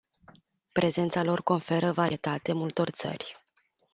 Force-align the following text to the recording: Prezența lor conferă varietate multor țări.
Prezența 0.71 1.23
lor 1.23 1.41
conferă 1.43 1.91
varietate 1.91 2.53
multor 2.53 2.89
țări. 2.89 3.37